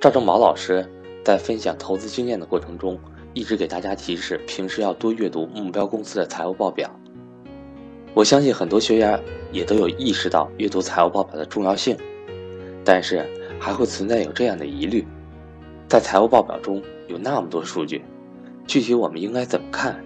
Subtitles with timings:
[0.00, 0.88] 赵正宝老师
[1.24, 2.96] 在分享投资经验的过程中，
[3.34, 6.88] 一直给大家提示，平时要多阅读目标公司的财务报表。
[8.14, 11.96] 我相信很多学员也都有意识到阅读财务报表的重要性，
[12.84, 15.04] 但是还会存在有这样的疑虑：
[15.88, 18.04] 在财务报表中有那么多数据，
[18.68, 20.00] 具体我们应该怎么看？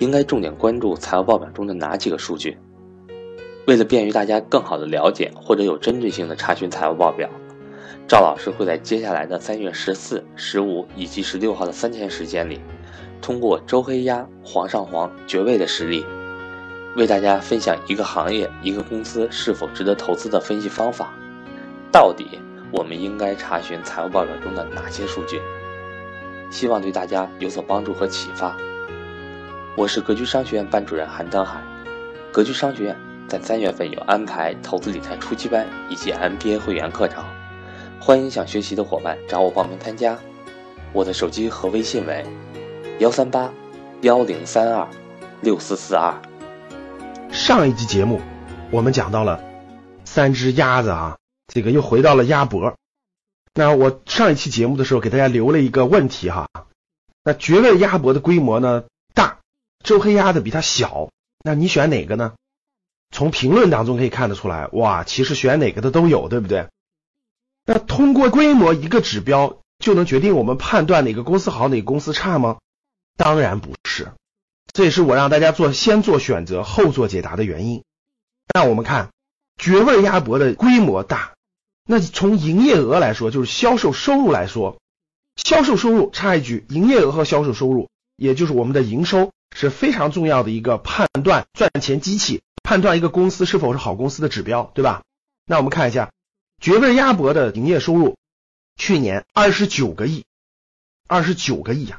[0.00, 2.58] 应该重点关注财务报表中的哪几个数据？
[3.68, 7.30] 为了便于大家更好的了解或者有针对性的查询财务报表。
[8.08, 12.60] 赵老师会在接下来的三月十四、十五以及十六号的三天时间里，
[13.20, 16.04] 通过周黑鸭、煌上煌、绝味的实例，
[16.96, 21.12] 为大家分享一个行业、一个公司是否值得投资的分析方法。
[21.90, 22.38] 到底
[22.70, 25.40] 我们应该查询财务报表中的哪些数据？
[26.50, 28.54] 希望对大家有所帮助和启发。
[29.74, 31.62] 我是格局商学院班主任韩登海。
[32.30, 32.96] 格局商学院
[33.26, 37.24] 在三月份有安排投资理财初级班以及 MBA 会员课程。
[38.04, 40.18] 欢迎想学习的伙伴找我报名参加，
[40.92, 42.26] 我的手机和微信为
[42.98, 43.54] 幺三八
[44.00, 44.88] 幺零三二
[45.40, 46.20] 六四四二。
[47.30, 48.20] 上一集节目
[48.72, 49.40] 我们讲到了
[50.04, 52.74] 三只鸭子啊，这个又回到了鸭脖。
[53.54, 56.48] 那我上一期节目的时候给大家留了一个问题哈，
[57.22, 58.82] 那绝味鸭脖的规模呢
[59.14, 59.38] 大，
[59.84, 61.10] 周黑鸭的比它小，
[61.44, 62.32] 那你选哪个呢？
[63.12, 66.66] 从评论当中可以看得出来，哇，其实选哪个的都有，对不对？
[67.64, 72.58] 那通过规模一个指标就能决定我们判断哪个公司好哪个公司差吗？
[73.16, 74.12] 当然不是，
[74.72, 77.84] 这也是我让大家做先做选择后做解答的原因。
[78.52, 79.10] 那我们看
[79.56, 81.34] 绝味鸭脖的规模大，
[81.84, 84.78] 那从营业额来说，就是销售收入来说，
[85.36, 95.02] 销售收入插一句，营业额和销售收入，也就是我们的营收是非常重要的一个判断赚钱机器，判断一个公司是否是好公司的指标，对吧？
[95.46, 96.10] 那我们看一下。
[96.62, 98.16] 绝味鸭脖的营业收入
[98.76, 100.24] 去年二十九个亿，
[101.08, 101.98] 二十九个亿呀！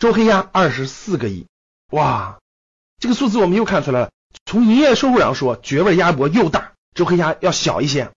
[0.00, 1.46] 周黑鸭二十四个亿，
[1.92, 2.40] 哇，
[2.98, 4.10] 这个数字我们又看出来了。
[4.44, 8.10] 从营业收入上说，绝味鸭脖又大，周黑鸭要小一些，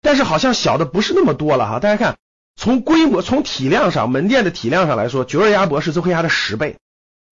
[0.00, 1.80] 但是好像小的不是那么多了哈。
[1.80, 2.16] 大家看，
[2.56, 6.78] 从规模、从体量上，门店的体量上来说，绝味鸭脖是周黑鸭的十倍，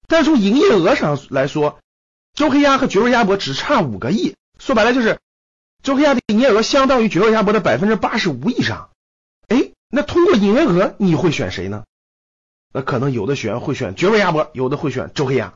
[0.09, 1.79] 但从营业额上来说，
[2.35, 5.21] 周黑鸭和绝味鸭脖只差五个亿，说白了就是。
[5.87, 8.91] 周黑鸭的营业额相当于绝味鸭脖的百分之八十五以上，
[9.47, 11.85] 哎，那通过营业额你会选谁呢？
[12.73, 15.55] 那可能有的学员会选绝味鸭脖，有的会选周黑鸭，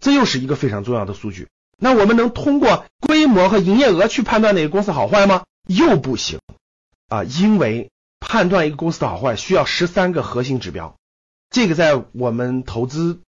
[0.00, 1.48] 这又是一个非常重要的数据。
[1.76, 5.44] 那我们能通过规模和营业额去判断哪个公司好坏吗？
[5.68, 6.40] 又不行
[7.08, 10.96] 啊，因为判断一个公司的好坏需要十三个核心指标，
[11.50, 13.20] 这个在我们投资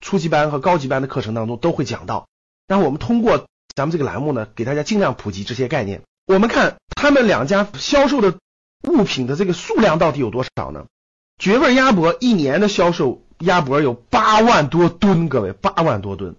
[0.00, 2.26] 初级班和高级班的课程当中都会讲到。
[2.66, 3.46] 那我们通过。
[3.74, 6.02] 咱们这个栏目呢，给大家尽量普及这些概念。
[6.26, 8.38] 我们看他们两家销售的
[8.88, 10.86] 物品的这个数量到底有多少呢？
[11.38, 16.36] 绝味鸭脖一年的销售鸭脖有八万多吨，各位八万多吨。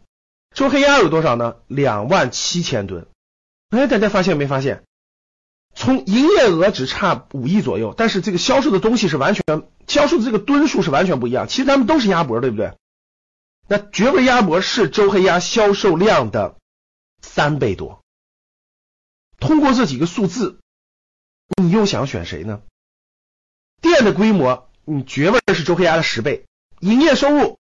[0.55, 1.55] 周黑鸭有多少呢？
[1.67, 3.05] 两万七千吨。
[3.69, 4.83] 哎，大家发现没发现？
[5.75, 9.43] 从营业额只差五亿左右，但是这个销售的东西是完全
[9.87, 11.49] 销售的这个吨数是完全不一样。
[11.49, 12.71] 其实他们都是鸭脖，对不对？
[13.67, 16.55] 那绝味鸭脖是周黑鸭销售量的。
[17.25, 18.01] 三倍多，
[19.39, 20.59] 通过这几个数字，
[21.61, 22.61] 你又想选谁呢？
[23.81, 26.45] 店的规模，你绝味是周黑鸭的十倍，
[26.79, 27.59] 营业收入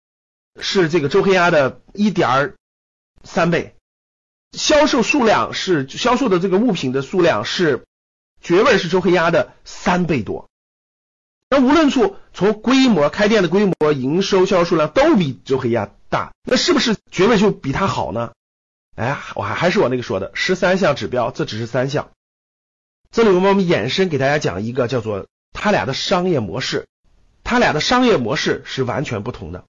[0.58, 2.54] 是这个周黑鸭的一点
[3.24, 3.76] 三倍，
[4.52, 7.84] 销售数量是销售的这个物品的数量是
[8.40, 10.48] 绝味是周黑鸭的三倍多。
[11.50, 18.32] 那无论处从规模、开店的规模、营收、销售数量都比周黑鸭大，那是不是绝味就比它好呢？
[18.98, 22.10] 哎，我还还是我那个说的十三项指标，这只是三项。
[23.12, 26.88] 这里我们延伸给大家讲一个叫做他俩的商业模式，
[27.44, 29.66] 他俩的商业模式是完全不同的。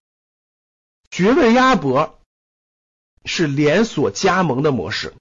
[1.11, 2.19] 绝味鸭脖
[3.23, 5.13] 是连锁加盟的模式，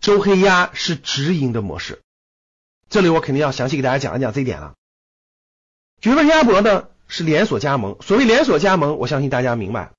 [0.00, 2.02] 周黑鸭是直营的模式。
[2.88, 4.74] 这里我肯定要详细给大家讲一讲这一点了。
[6.00, 9.92] 绝味鸭脖呢是连锁加盟，所谓连锁加盟，我相信大家明白，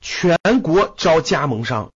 [0.00, 1.92] 全国招加盟商。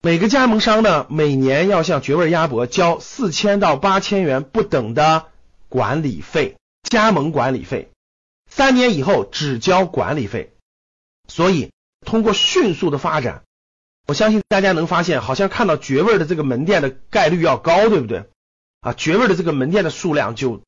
[0.00, 5.26] 每个加盟商呢，每年要向绝味鸭脖交四千到八千元不等的
[5.68, 7.90] 管理费，加盟管理费，
[8.48, 10.54] 三年以后只交管理费。
[11.26, 11.72] 所以，
[12.06, 13.42] 通过迅速的发展，
[14.06, 18.24] 我相信大家能发现，好像看到绝味的这个门店的概率要高，对不对？
[18.80, 20.62] 啊，绝味的这个门店的数量就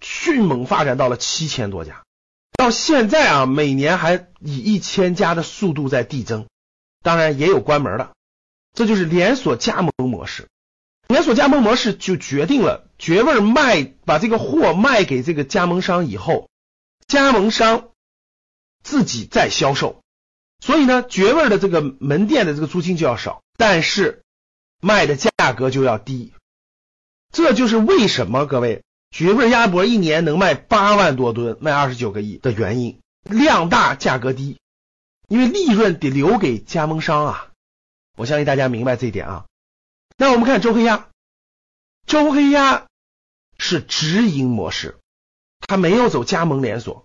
[0.00, 2.04] 迅猛发展到了七千多家，
[2.56, 6.46] 到现在啊，每年还以一千家的速度在递增，
[7.02, 8.12] 当然也有关门的。
[8.76, 10.46] 这就是连锁加盟模式。
[11.08, 16.50] 连锁加盟模式就决定了绝味卖把这个货卖给这个加盟商以后，
[17.08, 17.88] 加盟商
[18.82, 20.02] 自己再销售，
[20.60, 24.24] 所以呢，绝味的这个门店的这个租金就要少，但是
[24.82, 26.34] 卖的价格就要低。
[27.32, 34.58] 这就是为什么各位绝味鸭脖一年能卖八万多吨，卖二十九个亿的原因，量大价格低，
[35.28, 37.52] 因为利润得留给加盟商啊。
[38.16, 39.46] 我相信大家明白这一点啊。
[40.16, 41.08] 那我们看周黑鸭，
[42.06, 42.86] 周黑鸭
[43.58, 44.98] 是直营模式，
[45.60, 47.04] 它没有走加盟连锁。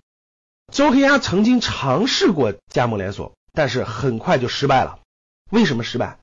[0.72, 5.00] 周黑鸭曾经尝试过加盟连锁，但是很快就失败了。
[5.52, 6.20] 为什么失败？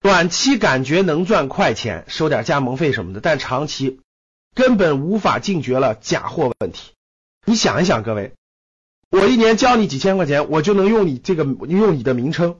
[0.00, 4.00] 短期感觉能赚快钱，收点加盟费什么的，但长期
[4.54, 6.92] 根本无法禁绝了假货问题。
[7.44, 8.34] 你想一想，各位，
[9.10, 12.58] 我一年交你几千块钱，我就能用你这个用你的名称。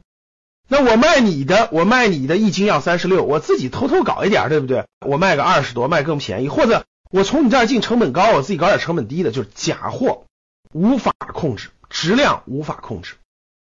[0.70, 4.84] 那我卖你的，我卖你的一斤要三十六，我自己偷偷搞一点，对不对？
[5.00, 10.26] 我卖个二十多，卖更便宜，或者我从你这儿进成本高，我自己搞点成本低的，就是假货，
[10.74, 13.14] 无法控制，质量无法控制，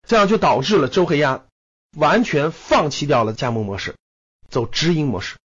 [0.06, 1.44] 这样就导致了周黑鸭
[1.96, 3.94] 完全放弃掉了加盟模式，
[4.50, 5.36] 走直营模式。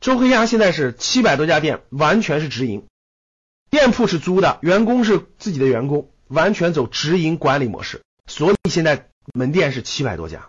[0.00, 2.88] 周黑鸭现在是七百多家店，完全是直营，
[3.70, 10.48] 店铺是租的，员工是自己的员工，完全走直营管理模式，所以现在门店是七百多家。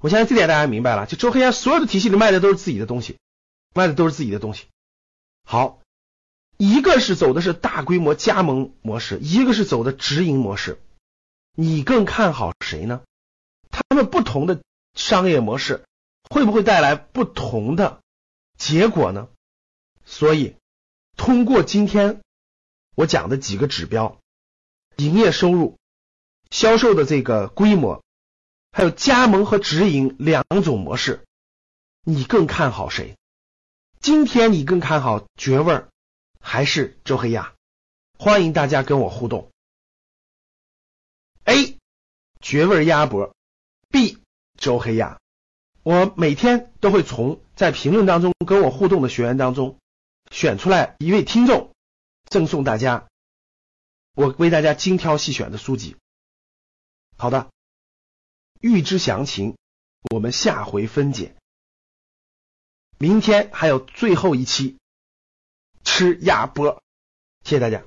[0.00, 3.18] 我相信这点大家明白了，就周黑鸭所有的体系里卖的都是自己的东西，
[3.74, 4.66] 卖的都是自己的东西。
[5.44, 5.80] 好，
[6.56, 10.80] 一个是走的是大规模加盟模式，一个是走的直营模式，
[11.56, 13.02] 你更看好谁呢？
[13.70, 14.60] 他们不同的
[14.94, 15.84] 商业模式
[16.30, 18.00] 会不会带来不同的
[18.56, 19.28] 结果呢？
[20.04, 20.54] 所以，
[21.16, 22.20] 通过今天
[22.94, 24.18] 我讲的几个指标，
[24.96, 25.76] 营业收入、
[26.50, 28.02] 销售的这个规模。
[28.78, 31.26] 还有加盟和直营两种模式，
[32.04, 33.16] 你更看好谁？
[33.98, 35.88] 今天你更看好绝味儿
[36.38, 37.52] 还是周黑鸭？
[38.20, 39.50] 欢迎大家跟我互动。
[41.42, 41.76] A
[42.40, 43.34] 绝味鸭脖
[43.88, 44.18] ，B
[44.56, 45.18] 周黑鸭。
[45.82, 49.76] 我每天都会从在评论当中跟我互动的学员当中
[50.30, 51.74] 选出来一位听众，
[52.26, 53.08] 赠送大家
[54.14, 55.96] 我为大家精挑细选的书籍。
[57.16, 57.50] 好的。
[58.60, 59.56] 预知详情，
[60.14, 61.34] 我们下回分解。
[62.98, 64.78] 明天还有最后一期
[65.84, 66.82] 吃鸭脖，
[67.44, 67.84] 谢谢大家。